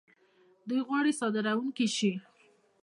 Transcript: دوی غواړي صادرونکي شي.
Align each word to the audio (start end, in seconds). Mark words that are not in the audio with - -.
دوی 0.67 0.81
غواړي 0.87 1.11
صادرونکي 1.19 1.87
شي. 1.95 2.11